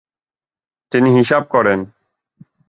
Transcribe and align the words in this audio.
তিনি 0.91 1.09
হিসাব 1.17 1.43
করেন। 1.49 1.79